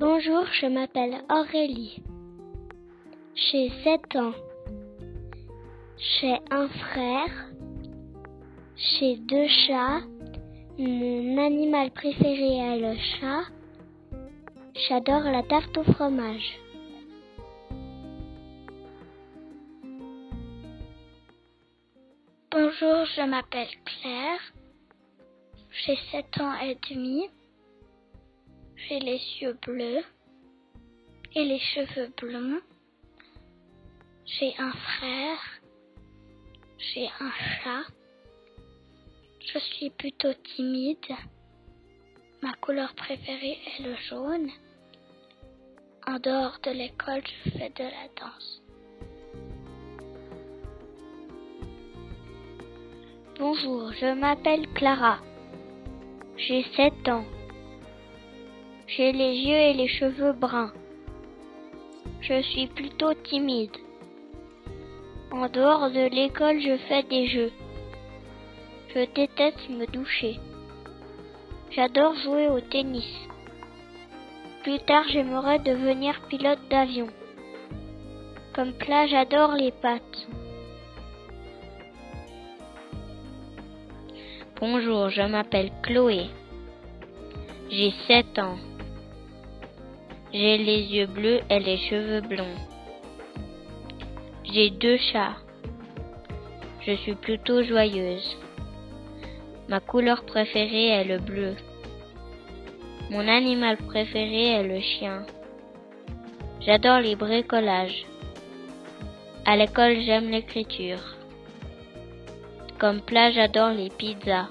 [0.00, 2.02] Bonjour, je m'appelle Aurélie.
[3.34, 4.32] J'ai 7 ans.
[5.96, 7.50] J'ai un frère.
[8.76, 10.00] J'ai deux chats.
[10.78, 13.42] Mon animal préféré est le chat.
[14.88, 16.58] J'adore la tarte au fromage.
[22.60, 24.40] Bonjour, je m'appelle Claire.
[25.70, 27.30] J'ai 7 ans et demi.
[28.74, 30.02] J'ai les yeux bleus
[31.36, 32.60] et les cheveux blonds.
[34.26, 35.38] J'ai un frère.
[36.78, 37.84] J'ai un chat.
[39.52, 41.14] Je suis plutôt timide.
[42.42, 44.50] Ma couleur préférée est le jaune.
[46.08, 48.62] En dehors de l'école, je fais de la danse.
[53.38, 55.18] Bonjour, je m'appelle Clara.
[56.36, 57.24] J'ai 7 ans.
[58.88, 60.72] J'ai les yeux et les cheveux bruns.
[62.20, 63.76] Je suis plutôt timide.
[65.30, 67.52] En dehors de l'école, je fais des jeux.
[68.92, 70.40] Je déteste me doucher.
[71.70, 73.28] J'adore jouer au tennis.
[74.64, 77.06] Plus tard, j'aimerais devenir pilote d'avion.
[78.52, 80.26] Comme plat, j'adore les pâtes.
[84.60, 86.26] Bonjour, je m'appelle Chloé.
[87.70, 88.56] J'ai 7 ans.
[90.32, 92.58] J'ai les yeux bleus et les cheveux blonds.
[94.42, 95.36] J'ai deux chats.
[96.84, 98.36] Je suis plutôt joyeuse.
[99.68, 101.54] Ma couleur préférée est le bleu.
[103.10, 105.24] Mon animal préféré est le chien.
[106.62, 108.06] J'adore les bricolages.
[109.44, 111.17] À l'école, j'aime l'écriture.
[112.78, 114.48] Comme plat, j'adore les pizzas.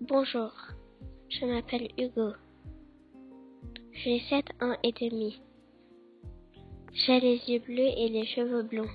[0.00, 0.52] Bonjour,
[1.28, 2.34] je m'appelle Hugo.
[3.92, 5.40] J'ai 7 ans et demi.
[6.92, 8.94] J'ai les yeux bleus et les cheveux blonds.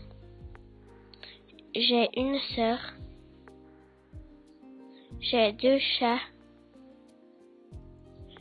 [1.75, 2.79] J'ai une sœur.
[5.19, 6.21] J'ai deux chats.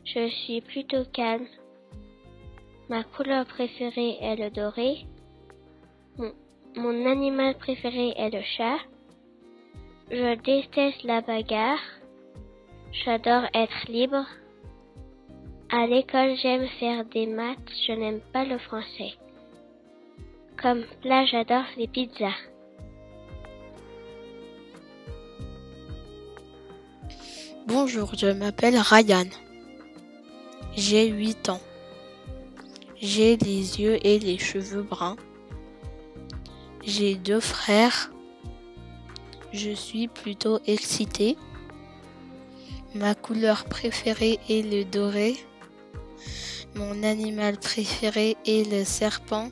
[0.04, 1.48] Je suis plutôt calme.
[2.88, 5.04] Ma couleur préférée est le doré.
[6.76, 8.78] Mon, animal préféré est le chat.
[10.10, 11.82] Je déteste la bagarre.
[12.93, 14.25] J'adore être libre.
[15.71, 17.59] À l'école, j'aime faire des maths.
[17.87, 19.12] Je n'aime pas le français.
[20.60, 22.41] Comme là, j'adore les pizzas.
[27.66, 29.28] Bonjour, je m'appelle Ryan.
[30.75, 31.60] J'ai 8 ans.
[33.00, 35.16] J'ai les yeux et les cheveux bruns.
[36.82, 38.10] J'ai deux frères.
[39.53, 41.37] Je suis plutôt excitée.
[42.97, 45.37] Ma couleur préférée est le doré.
[46.75, 49.50] Mon animal préféré est le serpent.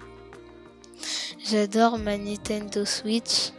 [1.49, 3.53] J'adore ma Nintendo Switch.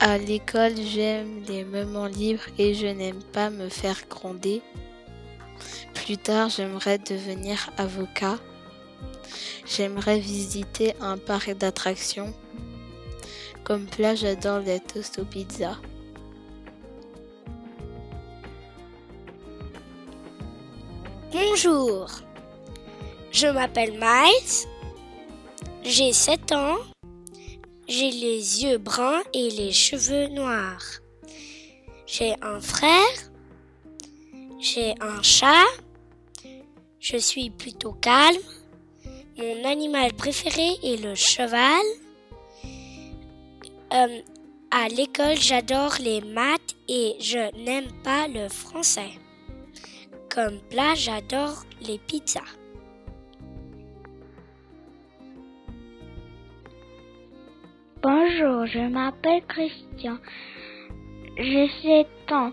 [0.00, 4.62] À l'école, j'aime les moments libres et je n'aime pas me faire gronder.
[6.12, 8.38] Plus tard, j'aimerais devenir avocat.
[9.64, 12.34] J'aimerais visiter un parc d'attractions.
[13.64, 15.78] Comme plat, j'adore les toasts aux pizzas.
[21.32, 22.10] Bonjour,
[23.30, 24.68] je m'appelle Miles,
[25.82, 26.76] j'ai 7 ans,
[27.88, 30.84] j'ai les yeux bruns et les cheveux noirs.
[32.06, 33.16] J'ai un frère,
[34.60, 35.64] j'ai un chat,
[37.02, 38.40] je suis plutôt calme,
[39.36, 41.82] mon animal préféré est le cheval.
[43.92, 44.20] Euh,
[44.70, 49.10] à l'école, j'adore les maths et je n'aime pas le français.
[50.32, 52.40] Comme plat, j'adore les pizzas.
[58.00, 60.18] Bonjour, je m'appelle Christian.
[61.36, 62.52] J'ai 7 ans.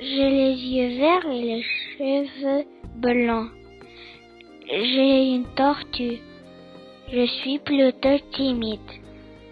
[0.00, 1.62] J'ai les yeux verts et les
[1.98, 2.64] cheveux
[2.96, 3.50] blancs.
[4.66, 6.20] J'ai une tortue.
[7.12, 8.80] Je suis plutôt timide.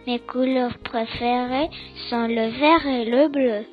[0.06, 1.68] Mes couleurs préférées
[2.08, 3.64] sont le vert et le bleu.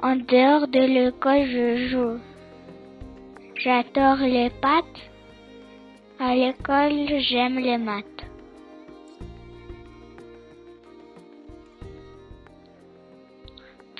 [0.00, 2.20] En dehors de l'école, je joue.
[3.56, 5.10] J'adore les pâtes.
[6.20, 8.04] À l'école, j'aime les maths.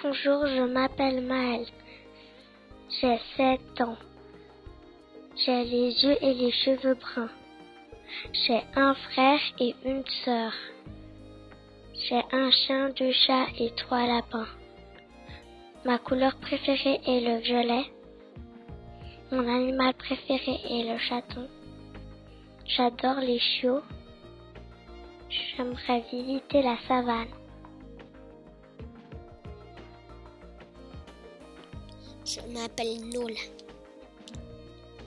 [0.01, 1.67] Bonjour, je m'appelle Maëlle.
[3.01, 3.97] J'ai 7 ans.
[5.45, 7.29] J'ai les yeux et les cheveux bruns.
[8.33, 10.53] J'ai un frère et une sœur.
[11.93, 14.49] J'ai un chien, deux chats et trois lapins.
[15.85, 17.85] Ma couleur préférée est le violet.
[19.33, 21.47] Mon animal préféré est le chaton.
[22.65, 23.83] J'adore les chiots.
[25.29, 27.29] J'aimerais visiter la savane.
[32.25, 33.64] Je m'appelle Nola.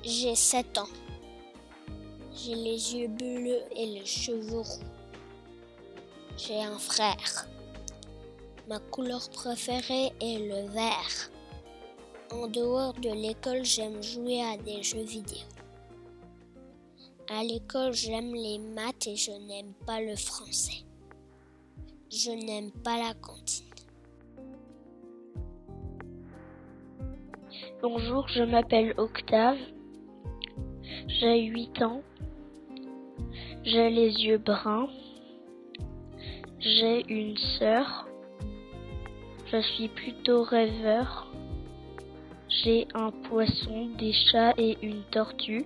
[0.10, 0.88] J'ai 7 ans.
[2.34, 4.86] J'ai les yeux bleus et les cheveux roux.
[6.38, 7.46] J'ai un frère.
[8.70, 11.30] Ma couleur préférée est le vert.
[12.32, 15.44] En dehors de l'école, j'aime jouer à des jeux vidéo.
[17.30, 20.86] À l'école, j'aime les maths et je n'aime pas le français.
[22.10, 23.66] Je n'aime pas la cantine.
[27.82, 29.58] Bonjour, je m'appelle Octave.
[31.08, 32.02] J'ai 8 ans.
[33.64, 34.90] J'ai les yeux bruns.
[36.60, 38.08] J'ai une sœur.
[39.52, 41.28] Je suis plutôt rêveur.
[42.50, 45.66] J'ai un poisson, des chats et une tortue.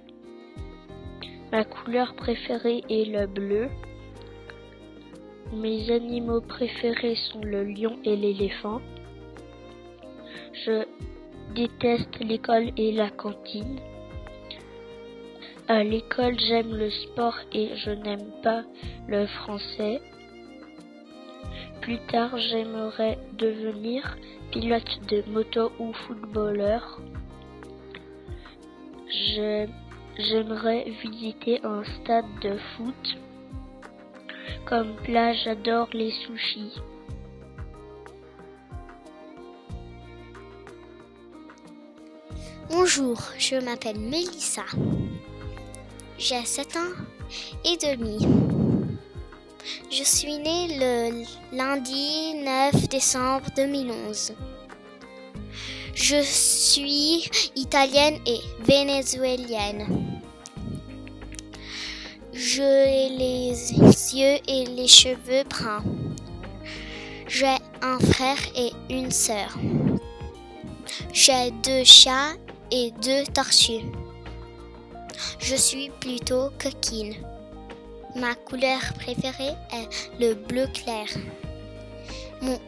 [1.51, 3.69] Ma couleur préférée est le bleu.
[5.54, 8.81] Mes animaux préférés sont le lion et l'éléphant.
[10.66, 10.86] Je
[11.56, 13.80] déteste l'école et la cantine.
[15.73, 18.63] À l'école, j'aime le sport et je n'aime pas
[19.07, 20.01] le français.
[21.79, 24.18] Plus tard, j'aimerais devenir
[24.51, 27.00] pilote de moto ou footballeur.
[30.18, 33.17] J'aimerais visiter un stade de foot.
[34.65, 36.81] Comme plat, j'adore les sushis.
[42.69, 44.65] Bonjour, je m'appelle Melissa.
[46.21, 46.94] J'ai 7 ans
[47.65, 48.19] et demi.
[49.89, 54.33] Je suis née le lundi 9 décembre 2011.
[55.95, 60.21] Je suis italienne et vénézuélienne.
[62.33, 63.53] J'ai les
[64.13, 65.83] yeux et les cheveux bruns.
[67.27, 69.57] J'ai un frère et une sœur.
[71.13, 72.35] J'ai deux chats
[72.69, 73.89] et deux tortues.
[75.39, 77.15] Je suis plutôt coquine.
[78.15, 81.07] Ma couleur préférée est le bleu clair.
[82.41, 82.59] Mon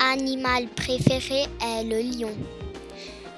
[0.00, 2.34] animal préféré est le lion.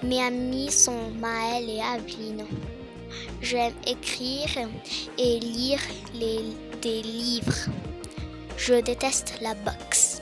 [0.02, 2.44] Mes amis sont Maël et Aveline.
[3.40, 4.68] J'aime écrire
[5.16, 5.80] et lire
[6.82, 7.68] des livres.
[8.56, 10.17] Je déteste la boxe.